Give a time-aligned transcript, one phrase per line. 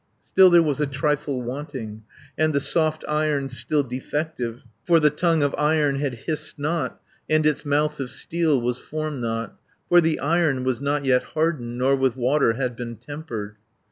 [0.23, 2.01] 200 Still there was a trifle wanting,
[2.35, 7.45] And the soft Iron still defective, For the tongue of Iron had hissed not, And
[7.45, 9.59] its mouth of steel was formed not,
[9.89, 13.57] For the Iron was not yet hardened, Nor with water had been tempered.